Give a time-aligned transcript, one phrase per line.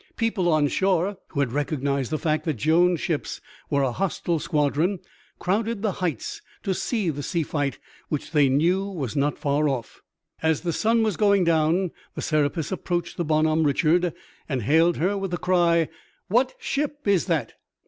[0.17, 4.97] People on shore who had recognized the fact that Jones' ships were a hostile squadron
[5.37, 7.77] crowded the heights to see the sea fight
[8.09, 10.01] which they knew was not far off.
[10.41, 14.11] As the sun was going down the Serapis approached the Bonhomme Richard
[14.49, 15.87] and hailed her with the cry,
[16.29, 17.53] "What ship is that?"